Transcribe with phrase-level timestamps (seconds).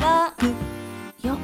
[0.00, 0.34] わ
[1.22, 1.38] よ。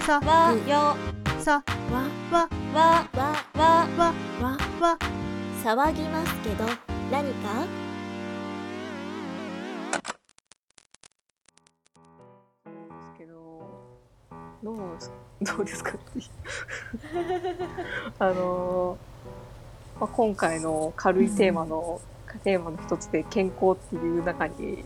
[0.00, 1.16] さわよ。
[1.46, 2.02] さわ
[2.32, 4.98] わわわわわわわ
[5.62, 6.64] 騒ぎますけど
[7.10, 7.64] 何か
[12.64, 13.34] ですけど
[14.64, 14.76] どう
[15.40, 15.92] どうですか
[18.18, 22.00] あのー、まあ、今回の軽いテーマの、
[22.42, 24.84] テーマの一つで健康っていう中に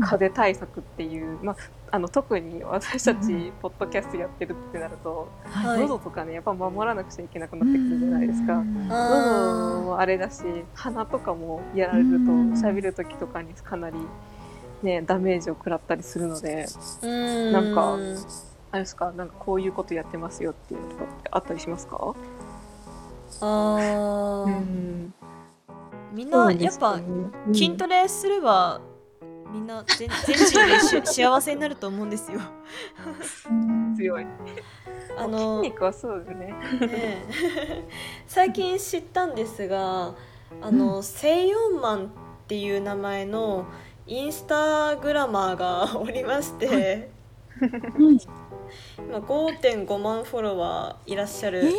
[0.00, 1.56] 風邪対策っていう、まあ、
[1.90, 5.80] あの特に私たちポッドキャストやってるってなると、はい。
[5.80, 8.54] 喉とかねやっぱ守らなくちゃいけなくなってくるじゃないですか。
[8.54, 10.42] 喉あもあれだし
[10.74, 12.16] 鼻とかもやられると
[12.60, 13.96] 喋る時とかにかなり、
[14.82, 16.66] ね、ダメージを食らったりするので
[17.04, 17.52] ん。
[17.52, 17.98] なんか
[18.72, 22.14] あれですかなんかこういうことやってますよっていうのとかってあったりしますか？
[23.40, 24.50] あー。
[24.50, 25.14] ん。
[26.12, 26.98] みんなやっぱ
[27.52, 28.80] 筋トレすれば
[29.52, 32.40] みんな全全人でし幸せになると思うんですよ。
[33.96, 34.26] 強い。
[35.16, 36.46] あの筋肉はそうだよね。
[36.46, 37.84] ねえ。
[38.26, 40.14] 最近知ったんですが
[40.60, 42.08] あの、セイヨンマンっ
[42.46, 43.66] ていう名前の
[44.06, 47.10] インスタグラマーがおりまして、
[48.98, 51.72] 今5.5万フォロワーいらっしゃる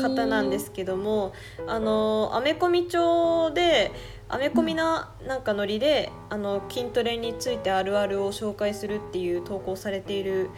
[0.00, 1.32] 方なんですけども、
[1.66, 3.92] あのアメコミ帳で
[4.32, 10.48] アメコミななんかノリであの筋トレについてあるあるを紹介するっていう投稿されている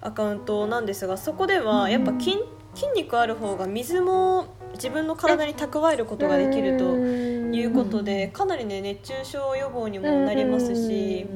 [0.00, 2.38] アカウントなんですがそこではやっぱ筋
[2.74, 11.26] 筋肉ある方が水も自分の体に蓄えることができるということでかなりね熱中症予防にもなりますし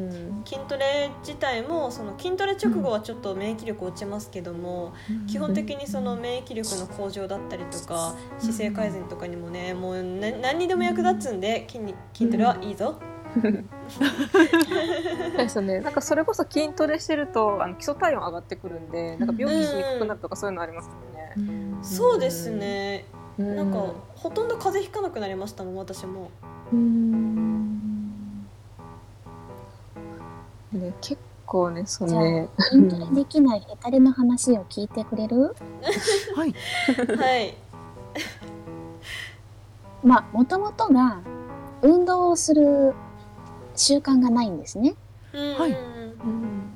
[0.44, 4.94] 筋トレ自体もその筋トレ直後はちょっと免疫力落ちますけども
[5.26, 12.98] 基本的にその免疫力の向上だったりとか姿勢改善とかにもねもうな何にでも役立つんで筋肉筋トレはいいぞ。
[15.36, 15.80] ですよね。
[15.80, 21.34] なんかそれこそ筋トレしてるとあの基礎体温上がってくるんでなんか病気しにくくなるとかそういうのありますよね。
[21.82, 23.04] そうですね
[23.38, 23.56] うん。
[23.56, 26.30] なんかほとんど風邪ひかなくなりましたもん私も。
[30.72, 35.54] ね結構ねそじゃあのね筋トレできないヘタレの話を聞いてくれる？
[36.34, 36.54] はい。
[37.16, 37.54] はい。
[40.02, 41.20] まあもともとが
[41.82, 42.94] 運動をする
[43.74, 44.94] 習慣がないんですね。
[45.32, 45.70] はい。
[45.72, 45.74] う
[46.28, 46.75] ん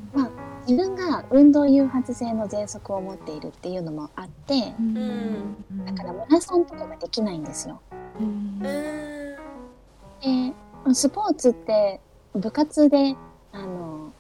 [0.66, 5.56] 自分が運動誘発性の喘息を持っているっていうのもあってん。
[5.84, 7.81] だからマラソンとかができないんですよ。
[8.21, 8.59] うん。
[8.60, 8.69] で
[10.93, 12.00] スポーツって
[12.34, 13.16] 部活で
[13.53, 14.12] あの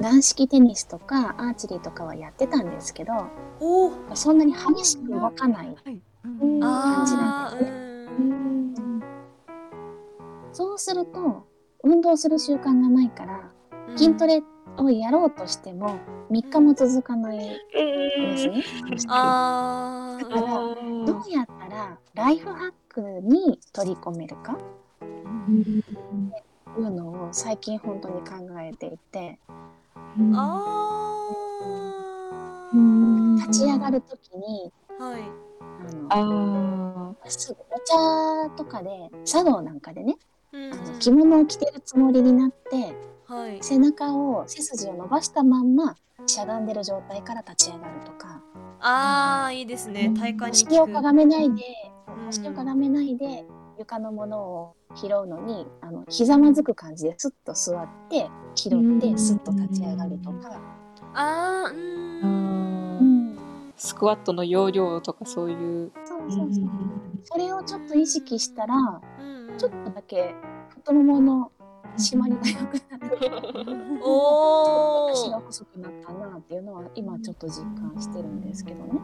[0.00, 3.12] 軟式テニスとかアーチェリーとかはやってたんですけど。
[4.14, 6.02] そんなに激しく動かないはい。
[6.60, 7.54] 感じな。
[7.54, 7.70] んです。
[7.70, 9.02] ねうん。
[10.52, 11.46] そうすると
[11.82, 13.40] 運動する習慣がないから
[13.96, 14.42] 筋トレ
[14.78, 15.98] をやろうとしても
[16.30, 18.64] 3日も続かないんですね。
[19.08, 24.58] あだからどうやったらライフハックに取り込めるか？
[26.76, 29.38] いうのを最近本当に考えていて。
[33.36, 35.04] 立ち上がる時にあ。
[35.04, 35.22] はい。
[36.10, 37.78] あのあすぐお
[38.48, 40.16] 茶とかで茶道なんかでね
[40.52, 40.72] うん。
[40.72, 42.94] あの着物を着てるつもりになって
[43.34, 43.58] はい。
[43.60, 45.96] 背中を背筋を伸ばしたまんま
[46.26, 48.40] しゃがんでる状態から立ち上がるとか。
[48.80, 50.12] ああ、いいですね。
[50.16, 51.64] 体幹に腰をかがめないで
[52.08, 52.26] うん。
[52.26, 53.44] 腰をかがめないで
[53.78, 60.60] 床のものを拾うのにあのひざまずく感じでスッと座って拾ってスッと立ち上がるとか、
[61.14, 61.74] ああ、う。
[61.74, 62.22] うん。
[62.22, 63.30] うん。
[63.32, 63.38] ん、
[63.76, 65.90] スクワットの要領とかそういう。
[66.04, 66.64] そうそうそう。
[67.24, 69.58] それをちょっと意識したらうん。
[69.58, 70.34] ちょっとだけ
[70.68, 71.50] 太ももの
[71.96, 73.18] 締まりが良くなる
[74.02, 75.10] おお。
[75.12, 79.00] 足が細くなったなっていうのは今ちょっと実感してるんですけどね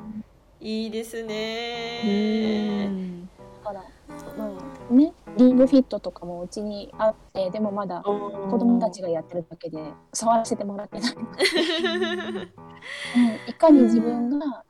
[0.60, 2.90] いいですね。
[3.64, 3.84] だから、
[4.90, 11.24] うん、ねリングフィットとかもうちにあってでもまだ子供たちがやってるだけで触らせてもらってない、 うん、
[13.48, 14.64] いかに自分が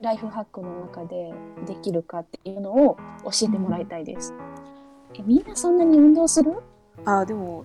[0.00, 1.34] ライフハックの中で
[1.66, 4.34] できるかっていうのを教えてもらいたいです。
[5.14, 6.62] えみんなそんなに運動する？
[7.04, 7.64] あでも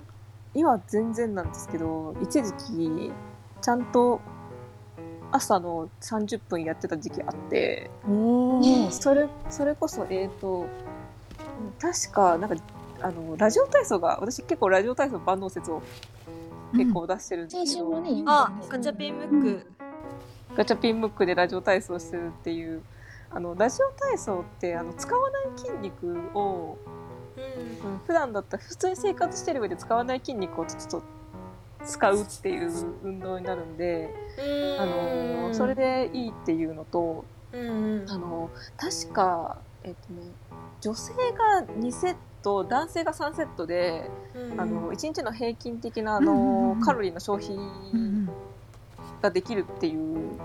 [0.54, 3.12] 今全然なんですけど一時期
[3.62, 4.20] ちゃんと
[5.32, 7.90] 朝の30分やってた時期あって
[8.92, 10.68] それそれこそえっ、と
[11.80, 12.64] 確かなんか
[13.02, 15.82] あのラジオ体操が私結構ラジオ体操万能説を
[16.74, 19.72] 結構出してるんですけど、先週もね言あガチャピンムック。
[20.56, 22.82] ガチャピンムックでラジオ体操してるっていう
[23.30, 26.78] あのラジオ体操ってあの使わない筋肉を、
[27.38, 27.92] うん。
[27.94, 31.04] うん普段だったら普通に生活してる上で使わない筋肉をちょっと
[31.86, 32.72] 使うっていう
[33.04, 34.14] 運動になるんで、
[34.80, 38.06] あのそれでいいっていうのと、うん。
[38.08, 40.22] あの確か、えっとね、
[40.82, 44.10] 女性が2セット男性が3セットで、
[44.58, 48.30] あの1日の平均的なあの、カロリーの消費うん。
[49.22, 50.40] ができるっていう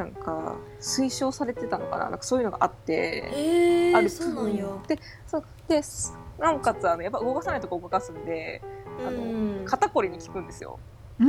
[0.00, 2.08] なんか推奨されてたのかな？
[2.08, 3.30] なんかそういうのがあって。
[3.34, 4.66] えー、あるそうなんや。
[4.88, 8.62] でそうですなおかつあのやっぱ動かさないとこ動かすんで
[9.06, 10.78] あのうん肩こりに効くんですよ。
[11.18, 11.24] う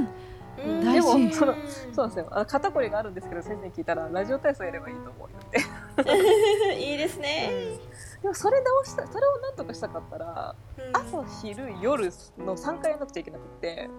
[0.00, 0.08] ん。
[0.56, 1.54] でもその
[1.92, 2.46] そうなんですよ。
[2.46, 6.80] 肩こりがあるんですけど先生に聞いたらラジオ体操やればいいと思うよって。
[6.80, 7.78] いいですね、
[8.22, 10.96] でもそれ直したそれをなんとかしたかったらうん。
[10.96, 12.06] 朝昼夜
[12.38, 13.90] の3回やんなくちゃいけなくって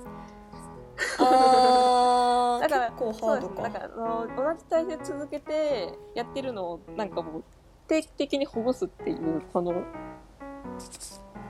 [1.19, 2.61] あー。
[2.61, 3.55] だから結構ハードか。
[3.55, 3.73] そうです。
[3.73, 7.43] だからあの同じ体勢続けてやってるのをなんかもう
[7.87, 9.83] 定期的にほぐすっていうこの、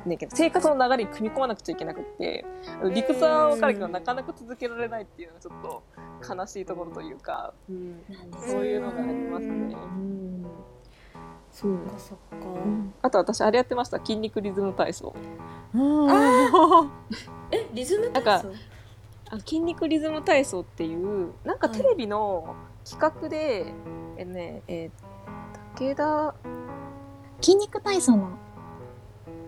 [0.06, 2.46] ね、生活の流れに組み込まなくちゃいけなくって
[2.94, 5.84] 理屈は分かるけどうんなかなか続けられないっていうのがちょっと
[6.36, 8.04] 悲しいところというか、うん。
[8.48, 9.54] そういうのがありますね。
[9.54, 10.46] うん。
[11.52, 12.26] そっかそっか、
[13.02, 14.00] あと私あれやってました。
[14.00, 15.16] 筋肉リズム体操。
[17.52, 18.52] えリズム体操？
[19.30, 22.56] あ筋肉リズム体操っていうなんかテレビの
[22.88, 23.74] 企画で、
[24.18, 24.92] えねえ
[25.76, 26.36] 武田
[27.42, 28.30] 筋肉体操の。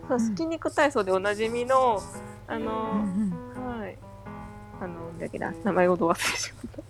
[0.10, 2.02] そう筋肉体操でおなじみの
[2.48, 3.98] あの、うんはい。
[4.80, 6.84] あのだけだ名前をど忘れしまっ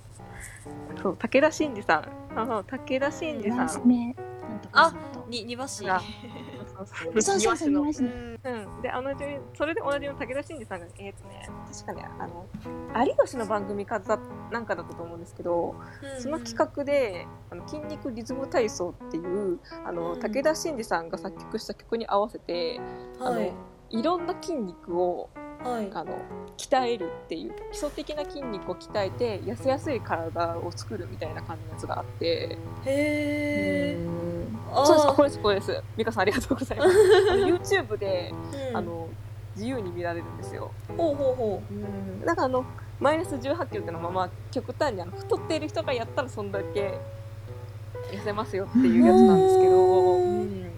[0.95, 1.01] た。
[1.01, 2.39] そう武田真治さん。
[2.39, 3.65] あの武田真治さん。
[3.65, 5.25] んとかさんと。
[5.27, 6.01] に庭師が
[6.77, 7.13] そうそう。
[7.13, 7.81] そうそう庭師の。
[7.81, 8.09] 庭師の。
[8.09, 12.45] うん、で、あのじそれで同じの武田真治さんが、えっ、とね、確かね、あの、
[13.05, 14.19] 有吉の番組かだ
[14.51, 15.75] なんかだったと思うんですけど、
[16.19, 20.19] その企画で、あの筋肉リズム体操っていう、あの、うん。
[20.19, 22.79] 武田真治さんが作曲した曲に合わせて、
[23.19, 23.53] 画はい。
[23.89, 25.29] いろんな筋肉を、
[25.63, 25.89] はい。
[25.93, 26.17] あの、
[26.57, 34.36] 鍛えるっていう、基礎的な筋肉を鍛えて、痩せやすい体を作るみたいな感じのやつがあって、へえあー
[34.85, 35.83] そうです、これです、これです。
[35.97, 36.97] 美香さんありがとうございます。
[37.75, 38.33] YouTube で、
[38.73, 39.07] あの、
[39.57, 40.71] 自由に見られるんですよ。
[40.95, 41.73] ほうほうほう。
[41.73, 42.23] ん。
[42.23, 42.63] なんかあの
[42.99, 46.99] マイナス18キロっていうのはまあ極端にあの太っている人がやったらそんだけ
[48.11, 50.41] 痩せますよっていうやつなんですけど、うん。
[50.41, 50.71] うん。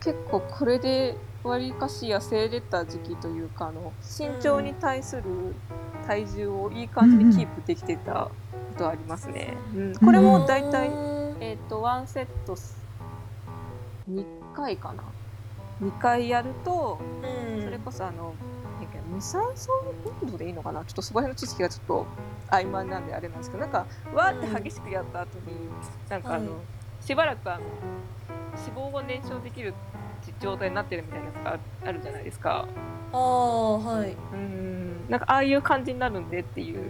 [0.00, 5.22] 結構これでわりかし痩せれた時期というかあの身長に対する
[6.06, 8.30] 体重をいい感じにキープできてたこ
[8.78, 9.54] とはありますね。
[9.74, 9.94] うん。
[9.96, 11.13] これうもだいたい、うん
[11.44, 12.56] えっ、と1セット
[14.10, 14.24] 2
[14.56, 15.04] 回かな
[15.82, 17.62] ？2回やるとうん。
[17.62, 18.34] それこそあの、
[19.12, 19.70] 無酸素
[20.22, 20.82] 運動でいいのかな？
[20.84, 22.06] ちょっとそこら辺の知識がちょっと
[22.50, 25.54] 曖昧なんであれなんですけどなんかわーって激しくやった後に、
[26.08, 26.64] なんかあの、はい
[27.00, 27.64] しばらくあの
[28.66, 29.74] 脂肪が燃焼できる
[30.40, 32.66] 状態になってるみたいなやつがあるじゃないですか。
[33.12, 34.16] ああはい。
[34.32, 35.06] うん。
[35.10, 36.80] なんかああいう感じになるんでっていう。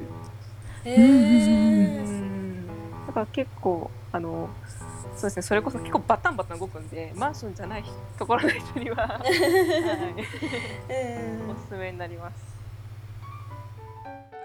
[0.84, 2.66] へうえん。
[3.08, 4.48] だから結構あの
[5.16, 7.84] そうですねそれこそ結構バタンバタン動くんでマンションじゃない
[8.16, 9.32] ところの人には、 はい、
[11.42, 11.50] うん。
[11.50, 12.36] おすすめになります。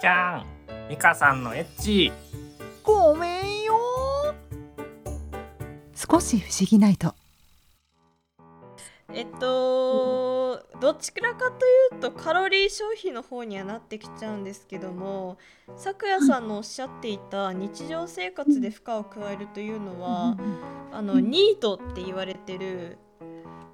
[0.02, 0.46] じゃん。
[0.90, 2.12] ミカさんのエッチ。
[2.84, 3.76] ごめんよ
[5.94, 7.14] 少し不思議ないと
[9.14, 15.38] えっとどちらかというとカロリー消費の方にはなってきちゃうんですけども
[15.76, 20.38] 咲夜さんのおっしゃっていた日常生活で負荷を加えるというのは
[20.92, 22.98] あのニートって言われてる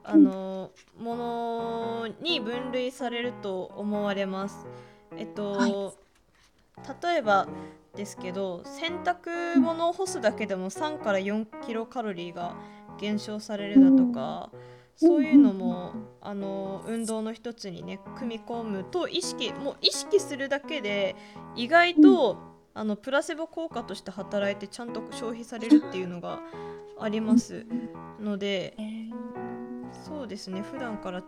[0.03, 4.65] あのものに分類されると思われます。
[5.17, 5.93] えっと、は
[7.01, 7.47] 例えば
[7.95, 12.55] ですけど洗濯物を干すだけでも3から4キロカロリーが
[12.99, 14.51] 減少されるだとか、
[14.95, 21.15] そういうのもあの運動の一つにね組み込むと意識もう意識するだけで
[21.55, 22.37] 意外と、
[22.73, 26.41] あのプラセボ効果として働いてちゃんと消費されるっていうのが
[26.99, 27.65] あります
[28.19, 28.75] ので
[30.05, 30.61] そうですね。
[30.61, 31.23] 普段から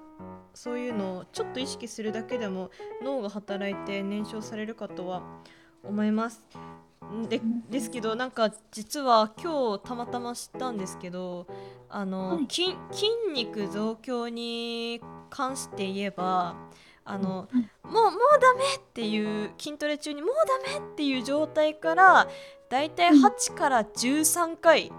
[0.54, 2.72] そういうのをちょっと意識するだけでも
[3.04, 5.22] 脳が働いて燃焼されるかとは
[5.84, 6.42] 思います。
[7.30, 11.48] でですけどなんか実は今日たまたま知ったんですけど
[11.90, 12.48] あの、はい。
[12.50, 16.56] 筋筋肉増強に関して言えば
[17.06, 20.32] あの、うんもうもうダメっていう筋トレ中にもう
[20.74, 22.28] ダメっていう状態から
[22.70, 24.92] だいたい8から13回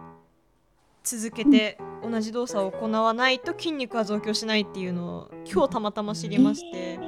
[1.04, 6.98] 続けて同じ動作を行わないと筋肉は増強しないっていうのを今日たまたま知りまして。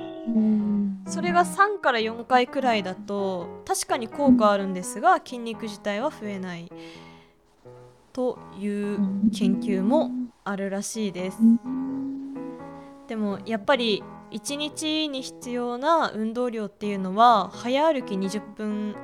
[1.06, 6.70] それが3から4回くらいだと確かに効果あるんですが筋肉自体は増えない
[8.20, 8.98] という
[9.32, 10.10] 研究も
[10.44, 11.38] あるらしいです。
[13.08, 18.94] でもやっぱり1日に必要な運動量っていうのは早歩き20分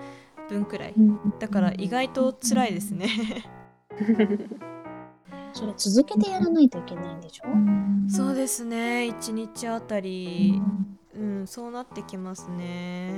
[0.51, 0.95] 分くらい。
[1.39, 3.09] だから意外と辛いですね。
[5.55, 7.45] それ続けてやらないといけないんでしょ？
[8.11, 9.09] そうですね。
[9.09, 10.61] 1日あたり。
[11.19, 13.11] うんそうなってきますね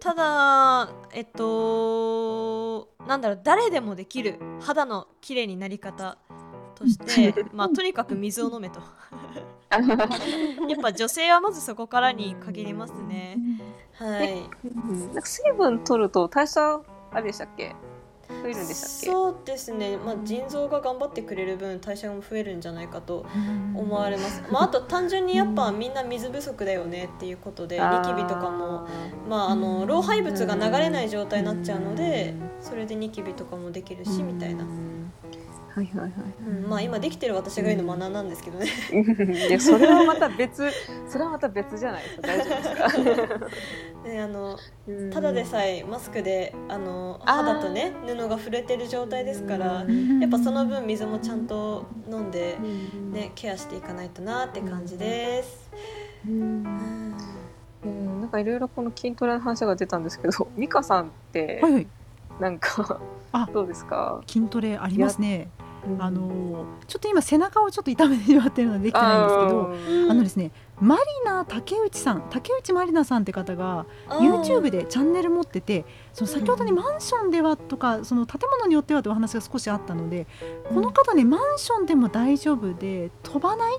[0.00, 6.16] ただえっとなんだろう誰でもできる肌の綺麗になり方
[6.74, 8.80] として まあとにかく水を飲めと。
[9.70, 9.78] や
[10.76, 13.38] っぱ女性はまずそこからに限りますね。
[13.94, 14.42] はい。
[14.64, 15.06] うん。
[15.06, 16.80] なんか水分取ると代謝
[17.12, 17.74] あれでしたっけ？
[18.42, 19.06] 増えるんでしたっけ？
[19.06, 23.26] そうですね、まあ、腎臓が頑張ってくれる分代謝も増えるんじゃないかと
[23.74, 28.88] 思われます、まあ、あと単純にやっぱみんな水不足だよねっていうことでニキビとかも、
[29.28, 34.64] まあ、あの老廃物が流れない状態になっちゃうのでそれでニキビとかもできるしみたいな、
[35.72, 36.12] はいはいはい
[36.48, 38.66] うん、まあ今できてる私が言うのマナーなんですけどね。
[39.48, 40.68] いやそれはまた別
[41.08, 42.22] それはまた別じゃないですか。
[42.26, 43.46] 大丈夫ですか？
[44.10, 44.58] ねあの
[44.88, 45.10] うん。
[45.10, 49.84] ただでさえマスクであの肌とね布が触れてる状態ですから
[50.20, 52.58] やっぱその分水もちゃんと飲んで、
[53.12, 55.70] ね、ケアしていかないとなって感じです。
[56.28, 57.16] うん。
[57.84, 58.20] うん。
[58.22, 61.86] なんかいろいろこの筋トレの話が出たんですけど美香さんってはいはい。
[62.40, 63.00] なんか
[63.32, 64.22] あどうですか？
[64.26, 65.50] 筋トレありますね。
[65.86, 66.02] うん。
[66.02, 80.26] あのちょっと今背中をちょっと痛めてしまってるのでできてないんですけどああのですねマリナ竹内さん竹内まりなさんって方が YouTube でチャンネル持っててその先ほどにうんマンションではとかその建物によってはというお話が少しあったので
[80.68, 83.78] この方ねマンションでも大丈夫で飛ばない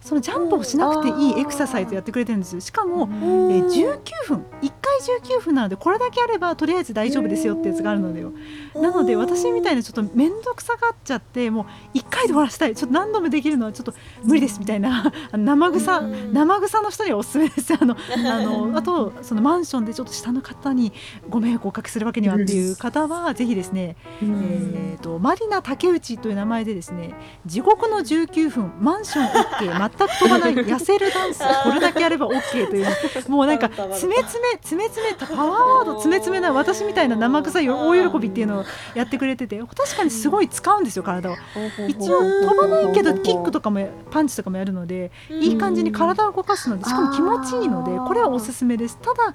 [0.00, 3.52] そのジャンプをしなくていいエクササイズやってくれてるんですしかも、うん。
[3.52, 4.44] えー19分。
[4.62, 4.98] 1回
[5.36, 8.32] 19分なのでこれだけあればとりあえず大丈夫ですよってやつがあるのでよ。
[8.74, 12.74] なので私みたいなちょっと面倒くさがっちゃってもう1回で終わらせたい。
[12.74, 15.12] ちょっと何度もできるのはちょっと無理ですみたいな。
[15.32, 16.32] 生臭うん。
[16.32, 17.72] 生臭の人にはおすすめです。
[17.80, 20.92] あのあのあとそのマンションでちょっと下の方に
[21.28, 27.14] ご迷惑をおかけするわけにはっていう方はぜひですね、えー、とマリナ竹内という名前でですね
[27.46, 32.86] 地獄の19分マンション OK 全く飛ばない痩せるダンスこれだけやれば OK という
[33.28, 41.34] もうなんか 詰め詰め詰め詰めたパワーワード詰め詰めな私みたいな生臭い大喜びっていうのをやってくれてて確かにすごい使うんですよ体を。
[41.88, 48.98] 一応飛ばないけどキックとかもパンチとかもやるのでいい感じに体を動かすのでしかも気持ちいいのでこれはおすすめです。
[48.98, 49.34] ただ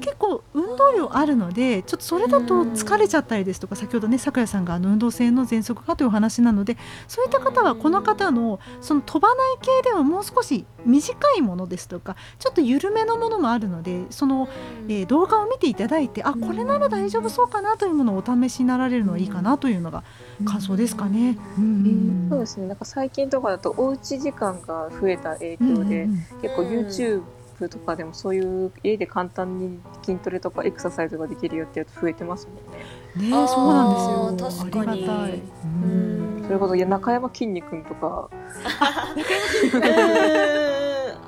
[0.00, 6.76] 結構運動量あるのでちょっとそれだと疲れちゃったりですとか先ほどね咲夜さんがあの運動性の喘息かというお話なので
[7.08, 14.48] そういった方はこの方のその飛ばない系ではもう少し短いものですとかちょっと緩めのものもあるのでその、
[14.88, 20.04] えー動画を見ていただいてあこれなら大丈夫そうかなというものをお試しになられるのはいいかなというのが
[20.44, 21.36] 感想ですかね。
[21.58, 22.68] うんそうですね。
[22.68, 27.22] なんか最近とかだとおうち時間が増えた影響で、うん結構う
[27.62, 33.30] ん YouTube とかでもそういう家で簡単に筋トレとかエクササイズができるよってやつ増えてますもんね。
[33.30, 34.60] ねそうなんですよ。
[34.68, 35.32] 確かにありがたい。
[35.34, 38.34] ううんんそれこそいや中山きんに君とか、う
[39.78, 39.80] ん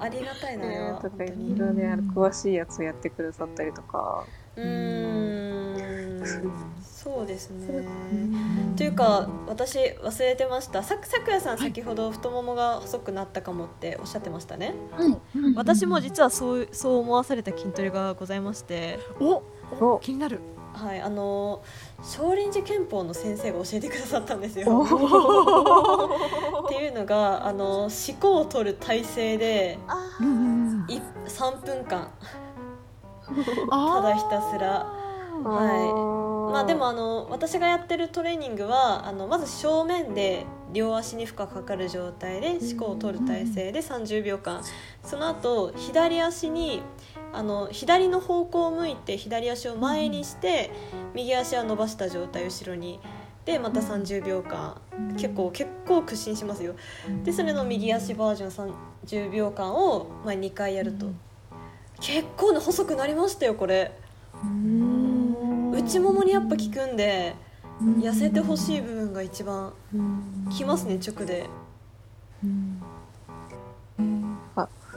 [0.05, 1.01] ありがたいなあれは。
[1.01, 4.27] とかいろいろねあの詳しいやつをやってくださったりとか。
[4.57, 6.75] うーん。
[6.83, 7.87] そうですね。
[8.77, 10.83] というか私忘れてました。
[10.83, 14.75] ささくやさん先ほど太ももが細くなったかもっておっしゃってましたね。
[14.93, 15.17] はい。
[15.57, 18.99] 私も実はそうそう思わされた筋トレがございまして。
[19.21, 19.43] お
[19.81, 19.99] お。
[20.01, 20.41] 気になる。
[20.75, 21.63] はいあの
[22.03, 24.67] 少林寺拳法の先生が教えてくださったんですよ。
[24.71, 24.85] お
[26.67, 27.91] っていうのがあの思
[28.21, 29.79] 考を取る体勢で
[30.21, 32.11] うんうんうんい3分間。
[33.71, 34.87] ただひたすら。
[35.43, 36.53] はい。
[36.53, 44.63] まあでもあの私がやってるトレーニングはあのまず正面で両足に負荷かかる状態で思考を取る体勢で30秒間。
[45.03, 46.83] その後左足に
[47.35, 50.71] あの左の方向を向いて左足を前にして
[51.15, 53.01] 右足は伸ばした状態後ろに
[53.45, 54.81] でまた30秒間
[55.17, 56.75] 結構結構屈伸しますよ。
[57.25, 58.75] でそれの右足バージョン
[59.05, 61.07] 30秒間を、まあ、2回やると。
[62.01, 63.93] 結構ね細くなりましたよこれ。
[65.73, 67.35] 内ももにやっぱ効くんで
[67.81, 69.73] 痩せてほしい部分が一番
[70.51, 71.49] きますね直で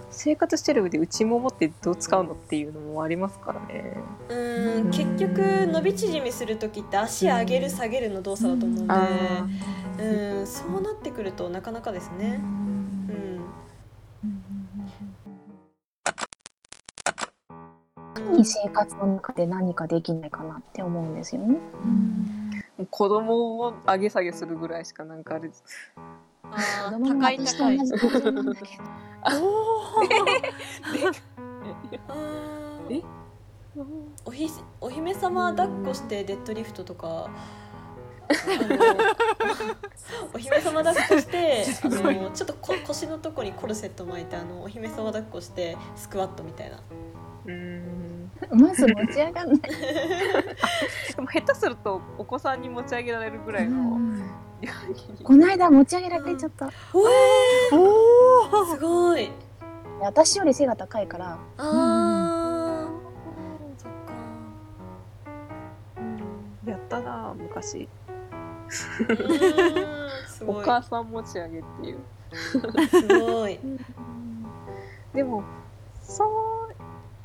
[0.10, 3.98] 生活してる上で内ももってどう使うのっていうのもありますからね。
[4.30, 4.92] うーん。
[4.92, 8.94] 結局伸び縮みする時って足上げる下げるの動作だと思うんで。
[8.94, 9.48] あ
[10.00, 12.40] うんそうなってくるとなかなかですね。
[12.40, 12.68] うん。
[18.38, 21.58] に生活の中で何かできないかなって思うんですよね。
[22.78, 25.64] もう子供を上げ下げするぐらいしかなんかあれです。
[26.52, 28.84] あー子高い高い私と同じ感じなんだけど。
[29.24, 29.38] あー。
[32.90, 33.02] え？
[34.26, 34.50] おひ
[34.82, 37.30] お姫様抱っこしてデッドリフトとか
[40.34, 46.78] お姫様抱っこしてあのちょっとこ腰のとこにコルセット巻いてあのお姫様抱っこしてスクワットみたいな。
[46.78, 48.32] うーん。
[48.52, 49.58] まず持ち上がんない。
[49.60, 49.68] で
[51.22, 54.00] も下手するとお子さんに持ち上げられるぐらいの
[55.24, 56.70] この間持ち上げられちゃった。
[56.94, 58.76] おおー。
[58.76, 59.32] すごい。
[60.00, 63.82] 私より背が高いから、あー。
[63.82, 64.14] そっか。
[66.66, 67.88] やったな昔。
[70.46, 72.00] お母さん持ち上げっていう。
[72.90, 73.60] すごい。
[75.14, 75.44] でも
[76.04, 76.26] そ
[76.67, 76.67] う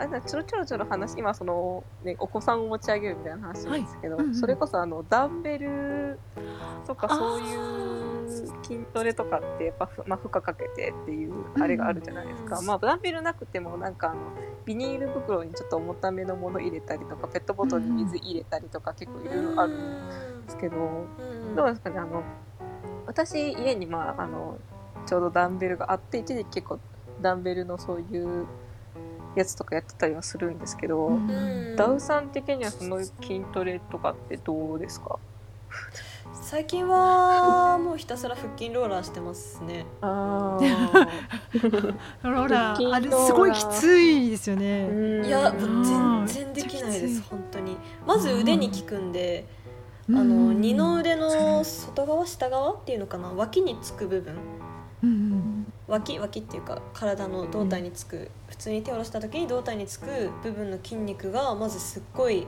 [0.03, 4.25] あなんかちょろちょろちょろ話今その、ね、お子さんを持ち上げるみたいな話なんですけど、はい。
[4.25, 6.19] うんうんそれこそあのダンベル
[6.87, 8.23] とかそういう
[8.65, 14.21] 筋トレとかってやっぱふ、まあ、負荷かけてっていうあれがあるじゃないですか、うんまあダンベルなくてもなんかあの
[14.65, 22.23] ビニール袋にちょっと重ためのもの入れたりとかペットボトルに水入れたりとか結構いろいろあるんですけど、うんどうですかねあの
[23.07, 24.59] 私家にまああの
[25.07, 26.81] ちょうどダンベルがあって一時期結構
[27.21, 28.47] ダンベルのそういう
[29.35, 31.77] やつとかやってたりはするんですけど、うん。
[31.77, 35.19] ダウさん的にはその筋トレとかってどうですか？
[36.43, 39.87] 最近は もうひたすら腹筋ローラーしてますね。
[40.01, 40.59] あ
[42.23, 45.27] ほらほら腹筋あれすごいきついですよね。
[45.27, 47.77] いや全然できないです本当に。
[48.07, 49.47] まず腕に効くんで
[50.11, 50.47] あうん。
[50.49, 53.31] の二の腕の外側下側っていうのかな？
[53.31, 54.35] 脇につく部分。
[55.03, 55.62] うん
[55.93, 60.07] 脇脇っていうか体の胴体につく普通に手を下ろした時に胴体につく
[60.43, 62.47] 部分の筋肉がまずすっごい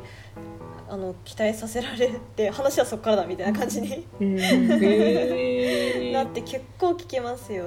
[0.89, 4.39] あの鍛えさせられて話はそこからだみたいな感じにうん。
[4.41, 7.67] へなって結構効きますよ。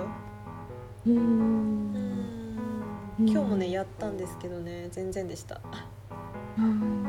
[1.05, 1.93] ううん。
[1.93, 2.57] ん
[3.19, 4.87] 今日もねやったんですけどね。
[4.89, 5.61] 全然でした。
[6.57, 7.05] うん。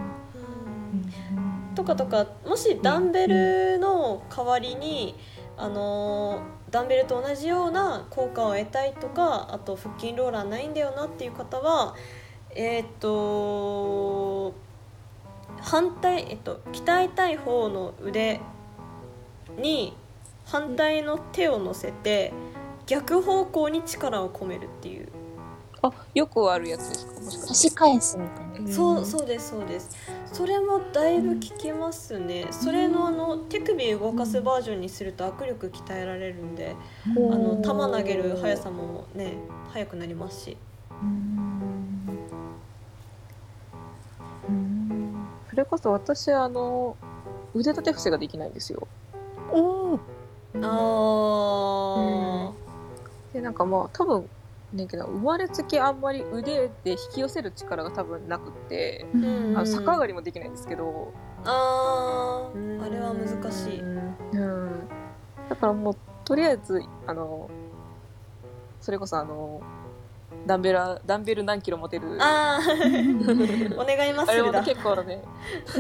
[1.74, 5.14] とかとかもしダンベルの代わりに、
[5.56, 11.94] あのーダンベルと同じような効果を得たいとかあと腹筋ローラーないんだよなっていう方は
[12.54, 14.54] えーっと
[15.60, 18.40] 反対、えっと、鍛えたい方の腕
[19.56, 19.96] に
[20.44, 22.32] 反対の手を乗せて
[22.86, 25.08] 逆方向に力を込めるっていう。
[25.82, 27.20] あよくあるやつですか？
[27.20, 28.47] もしか差しし返すみたいな。
[28.60, 29.90] てそうそうですそうです。
[30.32, 32.46] それもだいぶ効きますね。
[32.50, 39.34] それのあの手首動かすバージョンにすると握力鍛えられるんであの球投げる速さもね
[39.72, 40.56] 速くなりますし。
[45.50, 46.96] それこそ私あの
[47.52, 48.86] 腕立て伏せができないんですよ。
[49.52, 50.00] おお
[50.62, 52.52] あ
[53.32, 54.28] でなんかまあ多分
[54.72, 59.56] ねんけど生まれつきあんまり腕で引き寄せる力が多分なくって、うん。
[59.56, 63.80] あの逆上がりもできないんですけど、ーあーあれは難しい。
[63.80, 64.88] うん。
[65.48, 67.48] だからもうとりあえずあの
[68.80, 69.62] それこそあの
[70.46, 72.18] ダンベラダンベル何キロ持てる？
[72.20, 73.74] あー。
[73.80, 75.22] お願いマッあれも結構ね。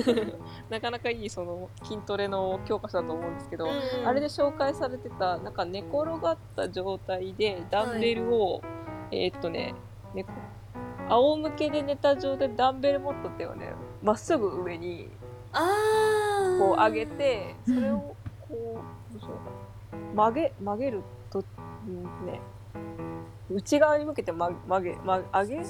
[0.70, 8.62] なかなかいいその筋トレの教科書だと思うんですけど、うんあれで紹介されてたなんか寝転がった状態でダンベルを、
[9.10, 9.74] えーっとね
[10.14, 10.24] ね
[11.08, 15.08] 仰向けで寝た状態でダンベル持った手をねまっすぐ上に
[16.58, 18.14] こう上げてそれをこ
[18.50, 19.96] うどうしようか。
[20.14, 21.44] な曲げ曲げると、
[21.86, 22.40] うんね、
[23.50, 25.66] 内側に向けて曲曲げ、ま、上げ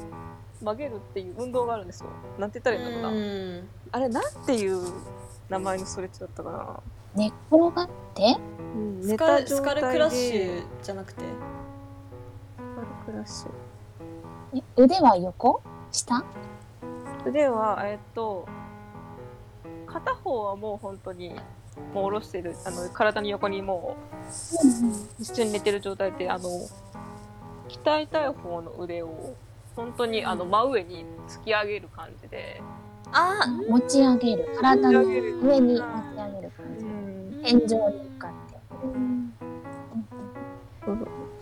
[0.61, 2.11] 曲げるっていう運動があるんですよ。
[2.39, 3.09] なんて言ったらいいんだろうな。
[3.09, 4.81] うんあれなんていう
[5.49, 6.81] 名前のストレッチだったかな。
[7.15, 8.37] 寝転がって？
[8.75, 11.25] うんスカルスカルクラッシュじゃなくてス
[12.75, 14.59] カルクラッシュ。
[14.59, 15.63] え腕は横？
[15.91, 16.25] 下？
[17.27, 18.47] 腕は、えっと、
[19.87, 21.35] 片方はもう本当に、
[21.93, 23.97] もう下ろしてる、あの、体の横にも
[24.29, 26.49] う一緒に寝てる状態で、あの、
[27.69, 29.35] 鍛えたい方の腕を、
[29.77, 32.61] 本当にあの真上に突き上げる感じで、
[33.13, 34.49] あ持ち上げる。
[34.61, 35.83] 体の上に持ち
[36.17, 36.85] 上げる感じ。
[36.85, 37.43] うん。
[37.43, 37.69] 天井に
[38.11, 38.59] 向かって。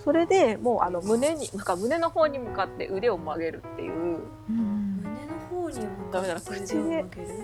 [0.05, 3.93] それでもうあの胸に、なんか胸の方に向かって腕を曲げるっていう、
[4.49, 5.03] うん。
[5.03, 7.39] 胸の方に向ダメだかって口で腕を曲げる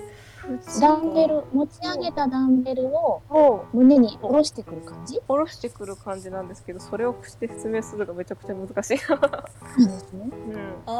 [0.80, 5.20] ダンベル持ち上げたダンベルをを胸に下ろしてくる感じ？
[5.28, 8.98] 下ろしてくる感じなんですけど、それをして説明するのがめちゃくちゃ難しい。
[8.98, 10.24] そうですね。
[10.24, 10.82] うん。
[10.86, 10.94] ああ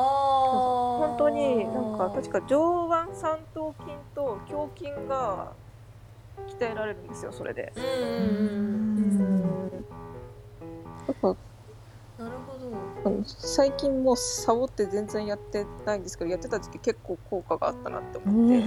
[1.08, 5.52] 本当になんか確か上腕三頭筋と胸筋が
[6.58, 7.72] 鍛えられるんですよそれで。
[7.76, 9.26] うんうんう
[9.78, 9.84] ん
[11.06, 11.38] だからなる
[13.26, 18.58] 最近もうサボって全然やってないんですけどやってた時期結構効果があったなって思って。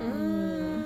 [0.00, 0.06] うー。
[0.06, 0.84] ん。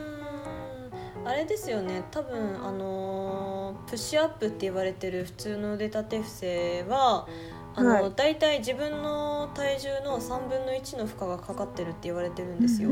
[1.24, 2.04] あれですよね。
[2.10, 7.26] 多分あのープッシュアップって言われてる普通の腕立て伏せは
[7.74, 8.12] あの、はい。
[8.14, 12.90] 大体自分の体重の3分の1の負荷がかかってるって言われてるんですよ。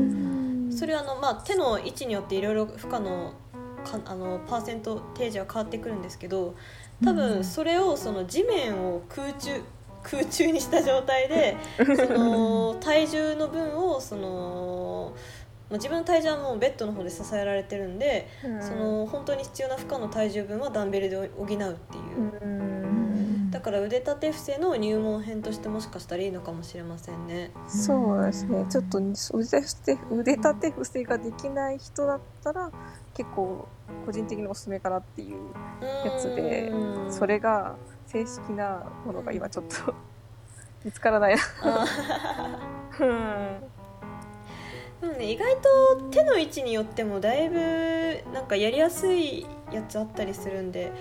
[0.75, 3.33] それはあの、まあ、手の位置によっていろいろ負荷の
[3.83, 6.55] かあのパーセントテージは変わってくるんですけど
[7.03, 9.61] 多分それをその地面を空中
[10.03, 15.13] 空中にした状態でその体重の分をその
[15.69, 18.27] まあ自分の体重はもうベッドの方で支えられてるんで、
[18.61, 21.73] その本当に必要な負荷の体重分はダンベルで補うっていう、
[22.41, 23.49] うん。
[23.49, 27.51] だから腕立て伏せの入門編としてもしかしたらいいのかもしれませんね。
[27.67, 28.65] そうですね。
[28.69, 32.71] ちょっと腕立て腕立て伏せができない人だったら
[33.13, 33.67] 結構
[34.05, 35.37] 個人的におすすめかなっていう
[36.05, 37.11] やつでうん。
[37.11, 37.75] それが
[38.07, 39.93] 正式なものが今ちょっと
[40.83, 41.41] 見つからないな。
[41.63, 41.85] あ
[42.99, 43.73] うん
[45.01, 50.91] でもね意外と手の位置によってもだいぶなんかやりやすいやつあったりするんで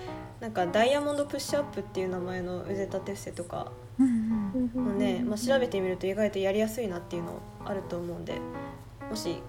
[0.41, 8.41] なんかダイヤモンドプッシュアップっていう名前の腕立て伏せとかもね、まあ、調べてみると意外とやりやすいなっていうのあると思うんで
[9.09, 9.41] もし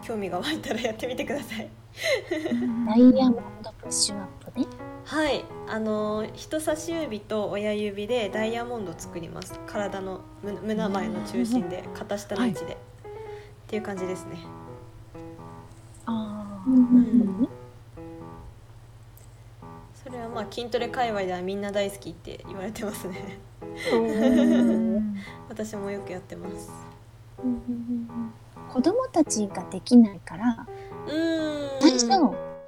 [0.00, 1.68] 興味が湧いたらやってみてください。
[2.86, 4.66] ダイヤモンドプッシュアップね。
[5.04, 9.58] はい、あの人差し指と親指でダイヤモンドを作ります。
[9.66, 12.76] 体のむ胸前の中心で片下の位置で、っ
[13.66, 14.38] ていう感じですね。
[16.06, 17.48] ああ、ん。
[19.94, 23.38] それはまあ筋トレ界隈ではみんな大好きって言われてますね。
[23.92, 23.96] う。
[23.98, 25.16] ん
[25.48, 26.70] 私もよくやってます。
[28.72, 30.71] 子供たちができないから、うーん
[31.80, 32.06] 最初、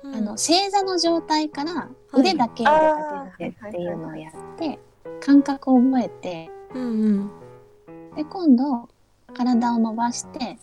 [0.02, 0.14] うん。
[0.14, 2.20] あの正座の状態からい。
[2.20, 2.70] 腕だけで
[3.38, 4.78] 立ててっていうのをやって、
[5.20, 7.30] 感覚を覚えて、うんうん。
[8.16, 8.88] で今度
[9.34, 10.58] 体を伸ばして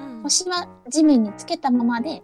[0.00, 0.22] うん。
[0.22, 2.22] 腰は地面につけたままで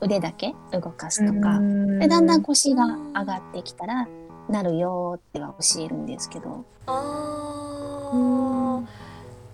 [0.00, 1.58] 腕だけ動かすとか、
[1.98, 4.08] でだんだん腰が上がってきたら
[4.48, 6.64] なるよっては教えるんですけど。
[6.86, 8.61] あー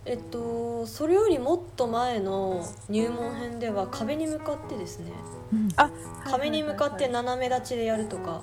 [0.09, 5.12] えっとそれよりもっと前の入門編では壁に向かってですね。
[5.53, 5.68] うん。
[6.25, 8.40] 壁に向かって斜め立ちでやるとか。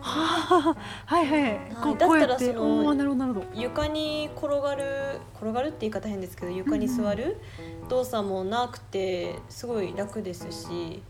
[0.00, 1.26] はあはい。
[1.26, 1.60] はい。
[1.82, 3.46] こうだったらそのおーなるほどなるほど。
[3.54, 7.36] 床に転がる転がるって言い方変ですけど床に座る
[7.90, 11.02] 動作もなくてすごい楽ですし。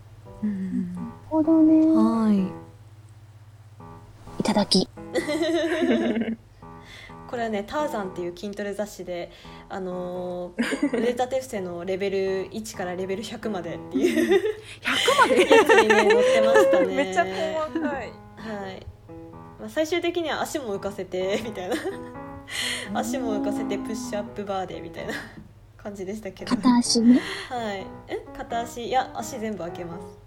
[0.43, 0.93] うん。
[0.93, 1.85] なるほどね。
[1.85, 2.47] はい。
[4.41, 4.89] いただき
[7.27, 9.31] これはね「ターザン」っていう筋トレ雑誌で、
[9.69, 12.17] あのー腕立て伏せのレベル
[12.49, 14.41] 1からレベル100までっていう。
[14.81, 15.41] 100まで？
[15.41, 16.85] やつにね載ってましたね。
[16.95, 18.11] めっちゃ細かい。
[18.37, 18.85] はい、
[19.59, 21.75] まあ、最終的には足も浮かせてみたいな。
[22.93, 25.13] 足も浮かせてプッシュアップバーでみたいな。
[25.77, 26.55] 感じでしたけど。
[26.55, 27.19] 片足ね？
[27.49, 27.85] はい。
[28.07, 28.25] え？
[28.35, 28.85] 片足？
[28.87, 30.17] いや足全部開けます。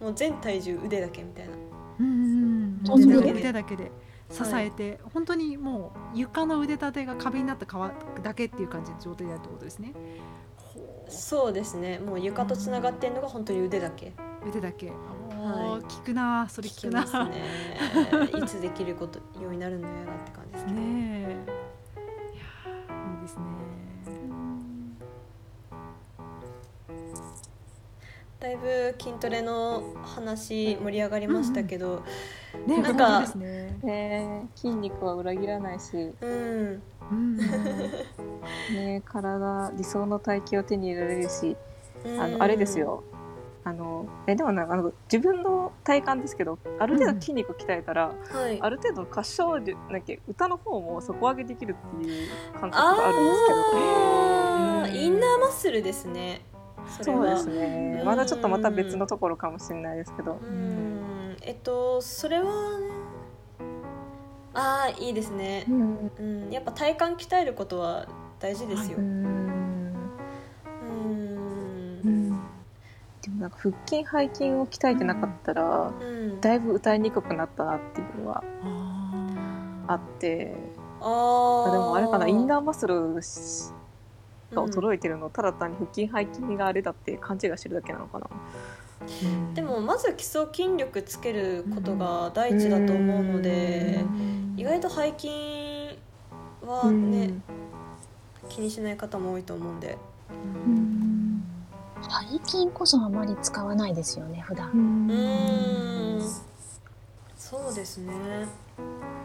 [0.00, 1.52] もう全体重腕だけみたいな。
[2.00, 3.90] うん腕だけで
[4.30, 9.92] 支えて、本当にもう床の腕立てが壁になった皮だけっていう感じの状態だってことですね。
[11.08, 11.98] そうですね。
[11.98, 14.12] もう床とつながってんのが本当に腕だけ。
[14.46, 14.90] 腕だけ。
[14.90, 15.82] おはい。
[15.82, 17.04] ー効くなそれ効聞くな。
[17.04, 17.42] きますね。
[18.38, 20.80] いつできることようになるのやらって感じですねね
[21.28, 21.44] え。
[22.34, 23.42] いやーいいですね
[28.44, 32.02] だいぶ筋トレの話盛り上がりましたけど
[32.66, 33.78] ねなんか本当ですね。
[33.82, 36.82] ね筋肉は裏切らないし、うん。
[37.10, 37.36] うん。
[38.70, 41.56] ね、体理想の体型を手に入れられるし。
[42.04, 42.20] うん。
[42.20, 43.02] あのあれですよ。
[43.64, 48.60] あのえでもなんかあの自分の体感ですけどある程度筋肉鍛えたら、はい。
[48.60, 52.28] ある程度歌唱力なんか歌の方も底上げできるっていう
[52.60, 53.60] 感覚があるんですけど。
[53.62, 54.94] あーうん。
[54.94, 56.42] インナーマッスルですね
[56.88, 58.02] そうですね。
[58.04, 60.38] まだちょっとまた別のところかもしれないですけど。
[60.42, 61.36] うん。
[61.42, 62.50] えっとそれはね
[64.54, 65.64] ああいいですね。
[65.68, 66.10] うん。
[66.18, 66.50] うん。
[66.50, 68.06] やっぱ体幹鍛えることは
[68.38, 69.94] 大事ですよ、うん。
[72.04, 72.30] うん。
[73.20, 76.40] でもなんか腹筋背筋を鍛えてなかったら、うん。
[76.40, 80.54] だいぶ歌いにくくなったなっていうのはああって。
[81.06, 83.20] あでもあれかなインナーマッスル
[84.54, 84.70] がうん。
[84.70, 88.26] 衰えてるの、ただ単に腹筋背筋があれだって勘違いしてるだけなのかな、
[89.54, 95.98] でもまず基礎筋力つけることが第一だと思うのでー意外と背筋
[96.64, 97.30] はね
[98.48, 99.98] 気にしない方も多いと思うんで。
[100.66, 101.44] うん。
[102.46, 104.70] 背筋こそあまり使わないですよね普段。
[104.70, 106.20] うーん。
[107.36, 108.12] そうですね。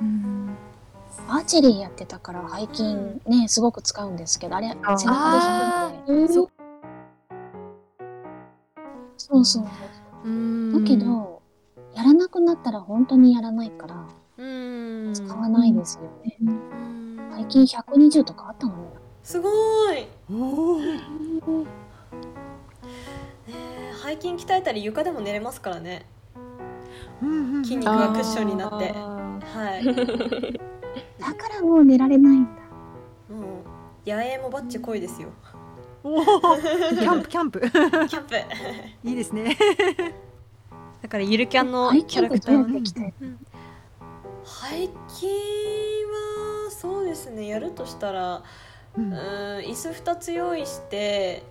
[0.01, 0.55] うん
[1.27, 2.83] アーチェリーやってたから背筋
[3.27, 6.49] ね、すごく使うんですけどあれ背中で引くのでそう
[9.17, 9.65] そうそう。
[10.25, 10.83] うん。
[10.83, 11.41] だけど
[11.93, 14.43] やらなくなったら本当にやらないからう
[15.09, 15.13] ん。
[15.13, 17.19] 使わないですよね、うん。
[17.49, 18.83] 背筋120とかあったのね。
[19.23, 19.49] すご
[19.93, 20.07] い。
[20.31, 20.79] おお。
[20.79, 21.67] ね
[23.47, 26.05] え背筋鍛えたり床でも寝れますからね
[27.63, 28.91] 筋肉がクッションになって。
[28.95, 29.85] あはい。
[31.19, 32.51] だからもう寝られないんだ。
[33.33, 33.61] も
[34.05, 35.29] う野営もバッチ濃いですよ。
[36.03, 36.99] おー。
[36.99, 37.59] キャンプキャンプ。
[37.59, 38.35] キャンプ。
[39.03, 39.57] いいですね。
[41.01, 42.57] だからゆるキャンの背キャラクター。
[42.57, 42.79] の
[44.43, 47.47] 背筋はそうですね。
[47.47, 48.43] やるとしたら
[48.97, 49.13] ううんん
[49.59, 51.43] 椅子2つ用意して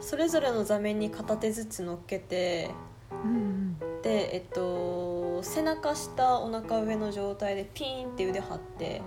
[0.00, 2.70] それぞれの座面に片手ずつ乗っけて
[3.24, 3.76] うん
[4.10, 9.02] でえっと背中下お腹上の状態でピーンって腕張って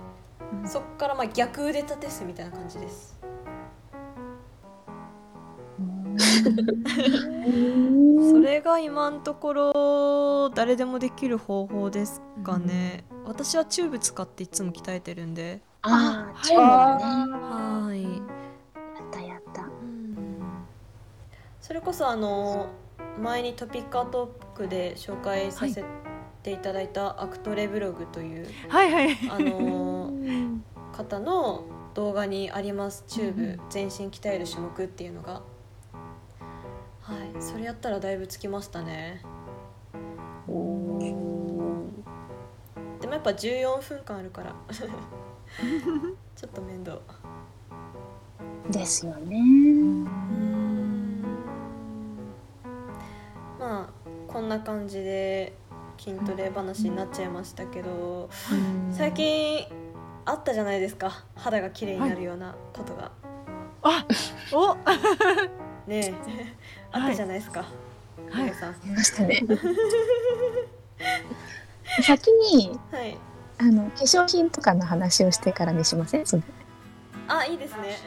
[0.62, 0.68] うん。
[0.68, 3.14] そっからまあ逆腕立て伏せみたいな感じです。
[8.30, 15.60] それが今のところ誰でもできる方法ですかね、私はチューブ使っていつも鍛えてるんで。
[15.82, 16.44] ああ、はい。
[16.44, 16.68] チューブね。
[17.88, 18.04] はい。
[18.04, 18.22] やっ
[19.10, 19.66] たやった。
[21.60, 22.68] それこそあの
[23.18, 25.84] 前にトピッカートークで紹介させ
[26.42, 29.16] ていただいたアクトレブログという、はいはい。
[29.30, 30.12] あの
[30.92, 33.04] 方の動画にあります。
[33.06, 35.42] チューブ、うん全身鍛える種目っていうのが。
[37.00, 37.42] はい。
[37.42, 39.22] それやったらだいぶつきましたね。
[43.00, 44.54] でもやっぱ14分間あるから。
[46.36, 47.00] ちょっと面倒。
[48.70, 49.38] ですよね。
[50.00, 50.43] まあ
[54.34, 55.52] こんな感じで
[55.96, 58.28] 筋トレ話になっちゃいましたけど
[58.90, 59.64] 最近
[60.24, 61.22] あったじゃないですか。
[61.36, 63.12] 肌が綺麗になるようなことが、
[63.82, 64.04] あ、
[64.52, 64.74] お、
[65.86, 66.14] ねえ。
[66.90, 67.66] あったじゃないですか、は
[68.40, 68.44] い。
[68.44, 68.70] 皆さん。
[68.70, 69.44] ありましたね。
[72.02, 73.16] 先にはい。
[73.58, 76.26] あの化粧品とかの話をしてからにしません？
[76.26, 76.42] それ。
[77.28, 77.98] あいいですね。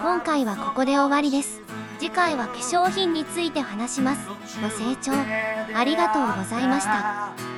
[0.00, 1.60] 今回はここで終わりです
[1.98, 4.28] 次回は化粧品について話します。
[4.62, 5.12] ご清聴
[5.74, 7.57] ありがとうございました。